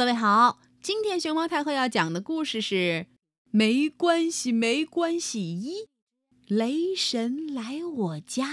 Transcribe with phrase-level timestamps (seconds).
[0.00, 2.74] 各位好，今天熊猫太后要讲的故事是
[3.50, 5.88] 《没关系，没关系一
[6.46, 8.46] 雷神来我家》。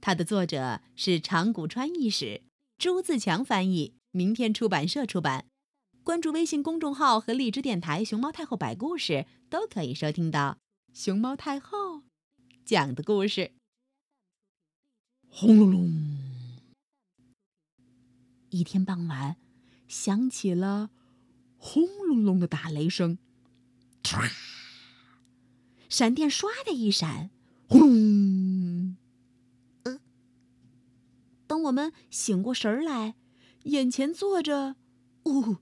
[0.00, 2.40] 它的作者是长谷川义史，
[2.78, 5.44] 朱自强翻译，明天出版社出版。
[6.02, 10.56] 关注微信公众号和荔枝电台“熊猫太后摆故事”，都可以收听到
[10.94, 12.04] 熊猫太后
[12.64, 13.52] 讲的故事。
[15.28, 16.18] 轰隆隆！
[18.48, 19.36] 一天傍晚。
[19.92, 20.88] 响起了
[21.58, 23.18] 轰隆隆的打雷声，
[24.02, 24.32] 唰！
[25.90, 27.28] 闪电唰的一闪，
[27.68, 28.96] 轰！
[29.82, 30.00] 呃，
[31.46, 33.16] 等我们醒过神来，
[33.64, 34.76] 眼前坐着，
[35.24, 35.58] 呜，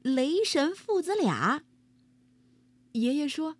[0.00, 1.62] 雷神父子俩。
[2.92, 3.58] 爷爷说：“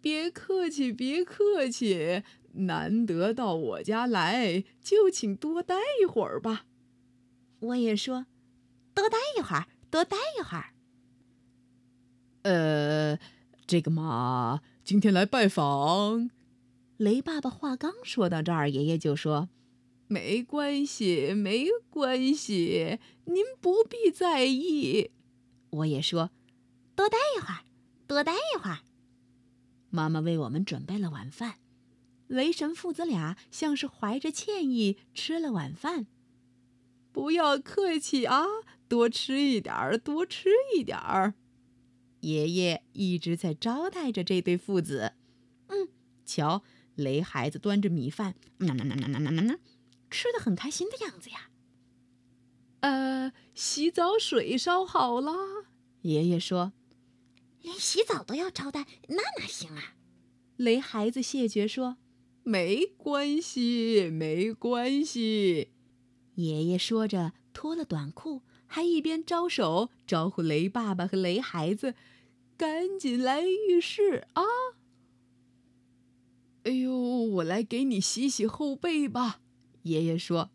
[0.00, 2.22] 别客气，别客气，
[2.52, 6.64] 难得到我家来，就请多待一会儿吧。”
[7.60, 8.24] 我也说。
[8.96, 10.72] 多待一会儿，多待一会儿。
[12.44, 13.18] 呃，
[13.66, 16.30] 这个嘛，今天来拜访。
[16.96, 19.50] 雷爸爸话刚说到这儿，爷爷就说
[20.08, 25.10] ：“没关系，没关系，您不必在意。”
[25.68, 26.30] 我也说
[26.96, 27.64] ：“多待一会儿，
[28.06, 28.78] 多待一会儿。”
[29.92, 31.56] 妈妈为我们准备了晚饭，
[32.28, 36.06] 雷神父子俩像是怀着歉意吃了晚饭。
[37.12, 38.46] 不要客气啊。
[38.88, 41.34] 多吃一点儿，多吃一点儿。
[42.20, 45.12] 爷爷一直在招待着这对父子。
[45.68, 45.88] 嗯，
[46.24, 46.62] 瞧，
[46.94, 49.58] 雷孩子端着米饭，呐呐呐呐呐呐呐，
[50.10, 51.50] 吃的很开心的样子呀。
[52.80, 55.32] 呃，洗澡水烧好了。
[56.02, 56.72] 爷爷说
[57.62, 59.94] ：“连洗澡都要招待，那哪行啊？”
[60.56, 61.96] 雷孩子谢绝说
[62.44, 65.72] ：“没关系，没关系。”
[66.36, 68.42] 爷爷说着，脱了短裤。
[68.66, 71.94] 还一边招手招呼雷爸爸和雷孩子，
[72.56, 74.42] 赶紧来浴室啊！
[76.64, 79.40] 哎呦，我来给你洗洗后背吧，
[79.82, 80.50] 爷爷说，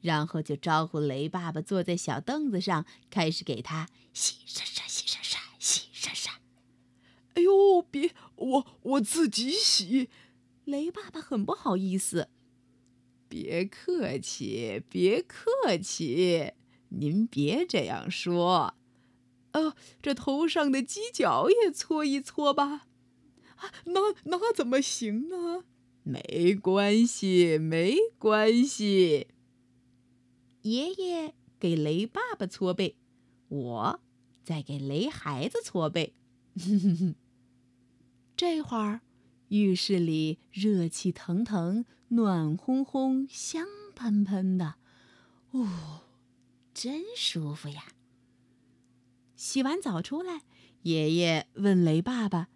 [0.00, 6.40] 然后就招呼雷爸爸坐在小凳子上，开始给他洗刷刷、洗刷刷、洗刷刷。
[7.34, 10.08] 哎呦，别，我我自己洗。
[10.64, 12.28] 雷爸爸很不好意思。
[13.28, 16.52] 别客气，别客气。
[16.98, 18.74] 您别这样说，
[19.52, 22.86] 呃，这头上的犄角也搓一搓吧。
[23.56, 25.64] 啊，那那怎么行呢？
[26.02, 29.28] 没关系，没关系。
[30.62, 32.96] 爷爷给雷爸爸搓背，
[33.48, 34.00] 我
[34.42, 36.14] 再给雷孩子搓背。
[38.36, 39.00] 这会儿，
[39.48, 44.74] 浴室里热气腾腾，暖烘烘，香喷喷的，
[45.52, 46.03] 哦。
[46.74, 47.84] 真舒服呀！
[49.36, 50.42] 洗完澡出来，
[50.82, 52.48] 爷爷问雷爸爸：“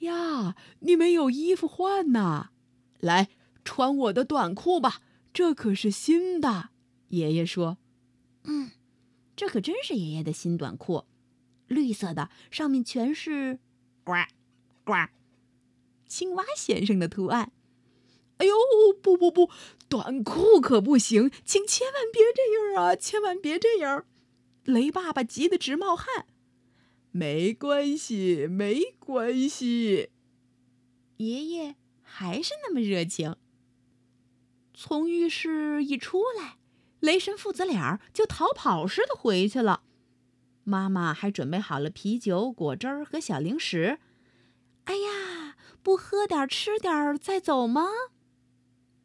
[0.00, 2.50] 呀，你没有衣服换呐？
[2.98, 3.30] 来，
[3.64, 5.00] 穿我的短裤吧，
[5.32, 6.70] 这可是新的。”
[7.08, 7.78] 爷爷说
[8.42, 8.72] ：“嗯，
[9.36, 11.04] 这可真是爷爷的新短裤，
[11.68, 13.60] 绿色的，上面全是
[14.02, 14.12] 呱
[14.84, 14.92] 呱
[16.08, 17.52] 青蛙先生的图案。”
[18.38, 18.54] 哎呦，
[19.00, 19.50] 不不不，
[19.88, 22.96] 短裤可不行，请千万别这样啊！
[22.96, 24.04] 千万别这样！
[24.64, 26.26] 雷爸爸急得直冒汗。
[27.12, 30.10] 没关系，没关系。
[31.18, 33.36] 爷爷还是那么热情。
[34.74, 36.58] 从浴室一出来，
[36.98, 39.84] 雷神父子俩就逃跑似的回去了。
[40.64, 44.00] 妈妈还准备好了啤酒、果汁和小零食。
[44.86, 47.86] 哎呀，不喝点吃点再走吗？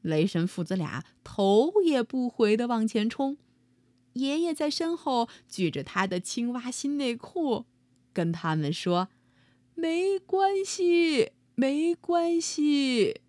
[0.02, 3.38] 雷神父子俩头也不回地往前冲，
[4.14, 7.66] 爷爷在身后举着他的青蛙新内裤，
[8.14, 9.10] 跟他们说
[9.76, 13.22] ：“没关系，没关系。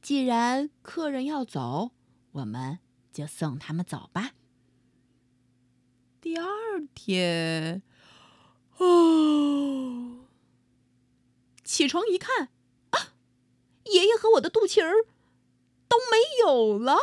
[0.00, 1.90] 既然客人要走，
[2.32, 2.78] 我们
[3.12, 4.32] 就送他们走吧。”
[6.22, 6.46] 第二
[6.94, 7.82] 天，
[8.78, 10.26] 哦，
[11.64, 12.50] 起床一看，
[12.90, 13.14] 啊，
[13.84, 15.06] 爷爷和我的肚脐儿。
[15.88, 16.96] 都没有了，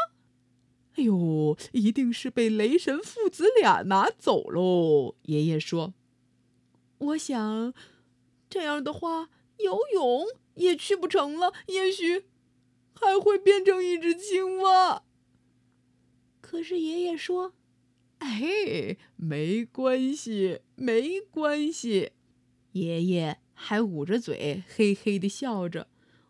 [0.95, 5.15] 哎呦，一定是被雷神父子俩拿走喽。
[5.23, 5.93] 爷爷说
[6.99, 7.73] ：“我想，
[8.49, 10.25] 这样的话，游泳
[10.55, 12.25] 也去不成了，也许
[12.93, 15.03] 还会变成一只青蛙。”
[16.41, 17.53] 可是爷爷说
[18.19, 22.11] ：“哎，没关系，没关系。”
[22.73, 25.87] 爷爷还捂着嘴，嘿嘿的笑着。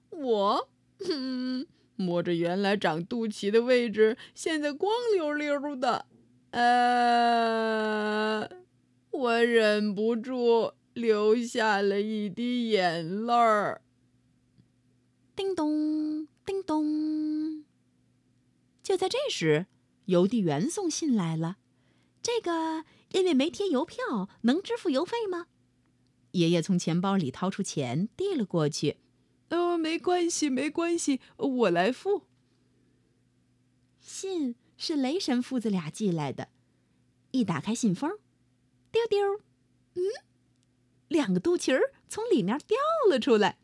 [0.10, 0.70] 我，
[1.10, 1.68] 嗯。
[1.96, 6.06] 摸着原来长肚脐的位置，现在光溜溜的，
[6.52, 8.50] 呃。
[9.12, 13.84] 我忍不住流下了一滴眼泪儿。
[15.36, 17.64] 叮咚，叮咚。
[18.82, 19.68] 就在这时，
[20.06, 21.58] 邮递员送信来了。
[22.24, 25.46] 这个因为没贴邮票，能支付邮费吗？
[26.32, 28.98] 爷爷从钱包里掏出钱，递了过去。
[29.84, 32.24] 呃，没关系，没关系，我来付。
[34.00, 36.48] 信是雷神父子俩寄来的。
[37.32, 38.10] 一打开信封，
[38.92, 39.20] 丢丢，
[39.96, 40.02] 嗯，
[41.10, 42.78] 两个肚脐儿从里面掉
[43.10, 43.58] 了出来。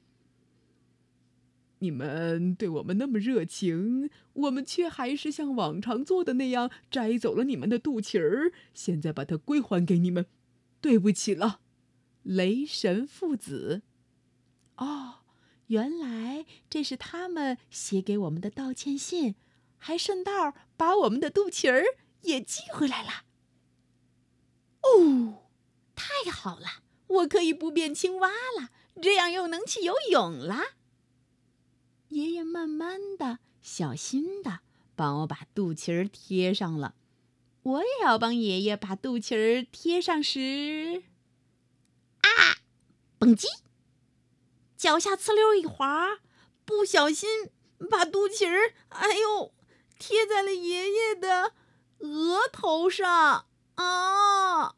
[1.79, 8.51] 你们对我们那么热情，我们却还是像往常做的那样摘走了你们的肚脐儿。
[8.73, 10.25] 现在把它归还给你们，
[10.81, 11.61] 对不起了，
[12.23, 13.83] 雷神父子。
[14.75, 15.18] 哦，
[15.69, 19.35] 原来这是他们写给我们的道歉信，
[19.77, 21.83] 还顺道把我们的肚脐儿
[22.21, 23.23] 也寄回来了。
[24.81, 25.49] 哦，
[25.95, 30.75] 太好了，我可以不变青蛙了，这样又能去游泳了。
[32.07, 34.61] 爷爷慢慢的、小心的
[34.95, 36.95] 帮我把肚脐儿贴上了。
[37.61, 41.03] 我也要帮爷爷把肚脐儿贴上时，
[42.21, 42.57] 啊，
[43.19, 43.45] 蹦叽，
[44.79, 46.19] 脚下呲溜一滑，
[46.63, 47.49] 不小心
[47.91, 49.53] 把肚脐儿，哎呦，
[49.99, 51.51] 贴在了爷爷的
[51.97, 53.45] 额头上
[53.75, 54.75] 啊！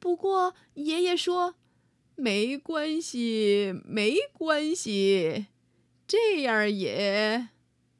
[0.00, 1.54] 不过爷爷说，
[2.16, 5.46] 没关系，没关系。
[6.08, 7.50] 这样也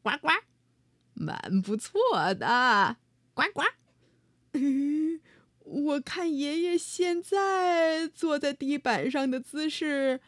[0.03, 0.31] 呱呱，
[1.15, 1.95] 蛮不错
[2.35, 2.97] 的，
[3.35, 3.63] 呱呱。
[4.55, 5.21] 嗯
[5.61, 10.21] 我看爷爷现在坐在地板上的姿势，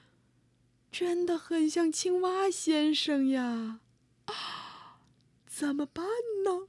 [0.94, 3.81] 真的很像青蛙先生呀！
[4.26, 5.00] 啊，
[5.44, 6.06] 怎么办
[6.46, 6.69] 呢？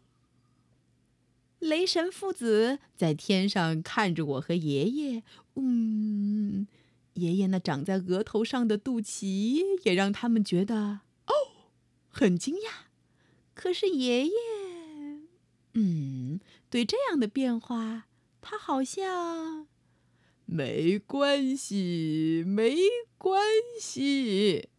[1.59, 5.21] 雷神父子在天上看着我和爷爷，
[5.53, 6.65] 嗯。
[7.13, 11.33] 爷爷那长在额头上的肚脐也让他们觉得哦，
[12.09, 12.87] 很惊讶。
[13.53, 14.33] 可是爷爷，
[15.75, 16.39] 嗯，
[16.71, 18.07] 对这样的变化，
[18.41, 19.67] 他好像
[20.45, 22.75] 没关系，没
[23.17, 23.41] 关
[23.79, 24.69] 系。